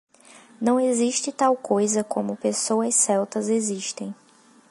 Não 0.59 0.79
existe 0.79 1.31
tal 1.31 1.55
coisa 1.55 2.03
como 2.03 2.35
pessoas 2.35 2.95
celtas 2.95 3.49
existem. 3.49 4.15